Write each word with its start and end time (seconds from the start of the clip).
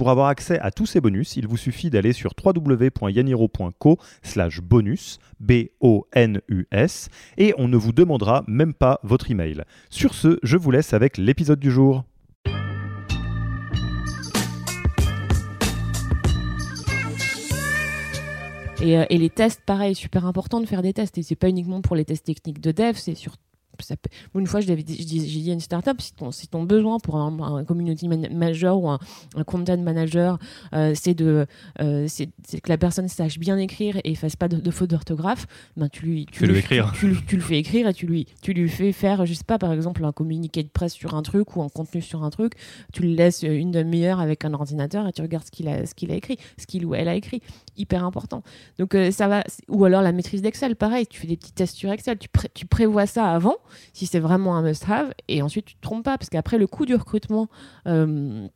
Pour 0.00 0.08
avoir 0.08 0.28
accès 0.28 0.58
à 0.60 0.70
tous 0.70 0.86
ces 0.86 1.02
bonus, 1.02 1.36
il 1.36 1.46
vous 1.46 1.58
suffit 1.58 1.90
d'aller 1.90 2.14
sur 2.14 2.32
www.yaniro.co 2.42 3.98
slash 4.22 4.62
bonus, 4.62 5.18
B-O-N-U-S, 5.40 7.10
et 7.36 7.52
on 7.58 7.68
ne 7.68 7.76
vous 7.76 7.92
demandera 7.92 8.42
même 8.46 8.72
pas 8.72 8.98
votre 9.02 9.30
email. 9.30 9.62
Sur 9.90 10.14
ce, 10.14 10.38
je 10.42 10.56
vous 10.56 10.70
laisse 10.70 10.94
avec 10.94 11.18
l'épisode 11.18 11.60
du 11.60 11.70
jour. 11.70 12.04
Et, 18.80 18.96
euh, 18.96 19.04
et 19.10 19.18
les 19.18 19.28
tests, 19.28 19.60
pareil, 19.66 19.94
super 19.94 20.24
important 20.24 20.62
de 20.62 20.66
faire 20.66 20.80
des 20.80 20.94
tests. 20.94 21.18
Et 21.18 21.22
c'est 21.22 21.36
pas 21.36 21.50
uniquement 21.50 21.82
pour 21.82 21.94
les 21.94 22.06
tests 22.06 22.24
techniques 22.24 22.62
de 22.62 22.72
dev, 22.72 22.94
c'est 22.94 23.14
sur 23.14 23.36
ça 23.82 23.96
peut- 23.96 24.10
Une 24.38 24.46
fois, 24.46 24.60
dit- 24.60 25.26
j'ai 25.28 25.40
dit 25.40 25.50
à 25.50 25.54
une 25.54 25.60
startup, 25.60 26.00
si 26.00 26.12
ton, 26.14 26.30
si 26.30 26.48
ton 26.48 26.64
besoin 26.64 26.98
pour 26.98 27.16
un, 27.16 27.56
un 27.56 27.64
community 27.64 28.08
man- 28.08 28.28
manager 28.32 28.78
ou 28.78 28.88
un, 28.88 28.98
un 29.36 29.44
content 29.44 29.76
manager, 29.78 30.38
euh, 30.74 30.92
c'est 30.94 31.14
de, 31.14 31.46
euh, 31.80 32.06
c'est 32.08 32.26
que 32.60 32.68
la 32.68 32.78
personne 32.78 33.08
sache 33.08 33.38
bien 33.38 33.58
écrire 33.58 33.98
et 34.04 34.14
fasse 34.14 34.36
pas 34.36 34.48
de, 34.48 34.56
de 34.56 34.70
fautes 34.70 34.90
d'orthographe, 34.90 35.46
ben 35.76 35.88
tu 35.88 36.04
lui, 36.06 36.26
tu, 36.30 36.46
lui- 36.46 36.58
écrire. 36.58 36.92
Tu, 36.94 37.14
tu- 37.14 37.26
tu 37.26 37.36
le 37.36 37.42
fais 37.42 37.58
écrire 37.58 37.88
et 37.88 37.94
tu 37.94 38.06
lui, 38.06 38.26
tu 38.42 38.52
lui 38.52 38.68
fais 38.68 38.92
faire, 38.92 39.26
je 39.26 39.34
sais 39.34 39.44
pas, 39.44 39.58
par 39.58 39.72
exemple, 39.72 40.04
un 40.04 40.12
communiqué 40.12 40.62
de 40.62 40.68
presse 40.68 40.92
sur 40.94 41.14
un 41.14 41.22
truc 41.22 41.56
ou 41.56 41.62
un 41.62 41.68
contenu 41.68 42.02
sur 42.02 42.22
un 42.24 42.30
truc. 42.30 42.54
Tu 42.92 43.02
le 43.02 43.10
laisses 43.14 43.42
une 43.42 43.70
demi-heure 43.70 44.20
avec 44.20 44.44
un 44.44 44.52
ordinateur 44.54 45.06
et 45.08 45.12
tu 45.12 45.22
regardes 45.22 45.44
ce 45.44 45.50
qu'il 45.50 45.68
a, 45.68 45.86
ce 45.86 45.94
qu'il 45.94 46.10
a 46.10 46.14
écrit, 46.14 46.36
ce 46.58 46.66
qu'il 46.66 46.84
ou 46.86 46.94
elle 46.94 47.08
a 47.08 47.14
écrit. 47.14 47.40
Hyper 47.76 48.04
important. 48.04 48.42
Donc 48.78 48.94
euh, 48.94 49.10
ça 49.10 49.28
va. 49.28 49.44
Ou 49.68 49.84
alors 49.84 50.02
la 50.02 50.12
maîtrise 50.12 50.42
d'Excel, 50.42 50.76
pareil. 50.76 51.06
Tu 51.06 51.20
fais 51.20 51.26
des 51.26 51.36
petits 51.36 51.52
tests 51.52 51.76
sur 51.76 51.90
Excel. 51.92 52.18
Tu, 52.18 52.28
pré- 52.28 52.50
tu 52.54 52.66
prévois 52.66 53.06
ça 53.06 53.30
avant, 53.32 53.56
si 53.92 54.06
c'est 54.06 54.20
vraiment 54.20 54.56
un 54.56 54.62
must-have, 54.62 55.12
et 55.28 55.42
ensuite 55.42 55.66
tu 55.66 55.74
te 55.74 55.80
trompes 55.80 56.04
pas, 56.04 56.18
parce 56.18 56.30
qu'après 56.30 56.58
le 56.58 56.66
coût 56.66 56.86
du 56.86 56.94
recrutement. 56.94 57.48
euh, 57.86 58.48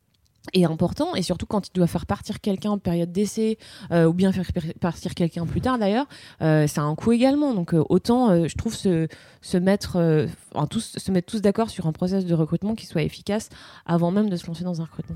est 0.53 0.63
important 0.63 1.15
et 1.15 1.23
surtout 1.23 1.47
quand 1.47 1.61
tu 1.61 1.71
dois 1.73 1.87
faire 1.87 2.05
partir 2.05 2.39
quelqu'un 2.39 2.69
en 2.69 2.77
période 2.77 3.11
d'essai 3.11 3.57
euh, 3.91 4.05
ou 4.05 4.13
bien 4.13 4.31
faire 4.31 4.45
partir 4.79 5.15
quelqu'un 5.15 5.47
plus 5.47 5.59
tard 5.59 5.79
d'ailleurs 5.79 6.05
euh, 6.43 6.67
ça 6.67 6.81
a 6.81 6.83
un 6.83 6.93
coût 6.93 7.13
également 7.13 7.55
donc 7.55 7.73
autant 7.73 8.47
je 8.47 8.55
trouve 8.55 8.75
se, 8.75 9.07
se 9.41 9.57
mettre 9.57 10.27
tous 10.69 10.97
se 10.97 11.11
mettre 11.11 11.31
tous 11.31 11.41
d'accord 11.41 11.71
sur 11.71 11.87
un 11.87 11.91
process 11.93 12.27
de 12.27 12.35
recrutement 12.35 12.75
qui 12.75 12.85
soit 12.85 13.01
efficace 13.01 13.49
avant 13.87 14.11
même 14.11 14.29
de 14.29 14.35
se 14.35 14.45
lancer 14.45 14.63
dans 14.63 14.81
un 14.81 14.85
recrutement 14.85 15.15